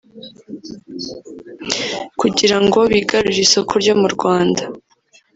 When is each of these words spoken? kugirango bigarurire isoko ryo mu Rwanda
kugirango 2.19 2.79
bigarurire 2.91 3.41
isoko 3.45 3.73
ryo 3.83 3.95
mu 4.01 4.07
Rwanda 4.15 4.63